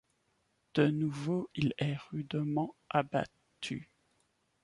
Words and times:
De 0.73 0.87
nouveau, 0.87 1.51
il 1.53 1.75
est 1.77 1.95
rudement 2.09 2.75
abattu. 2.89 3.87